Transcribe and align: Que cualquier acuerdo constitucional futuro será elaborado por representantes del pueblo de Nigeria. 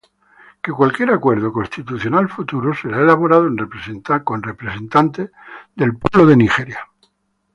Que 0.63 0.71
cualquier 0.71 1.11
acuerdo 1.11 1.53
constitucional 1.53 2.27
futuro 2.27 2.73
será 2.73 3.01
elaborado 3.01 3.43
por 3.43 4.45
representantes 4.45 5.29
del 5.75 5.95
pueblo 5.99 6.25
de 6.27 6.37
Nigeria. 6.37 6.79